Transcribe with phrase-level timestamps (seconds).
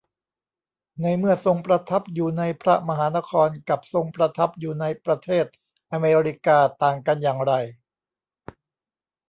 [1.01, 5.45] ในเมื่อทรงประทับอยู่ในพระมหานคร กับทรงประทับอยู่ในประเทศ
[5.93, 7.53] อเมริกา ต่างกันอย่างไร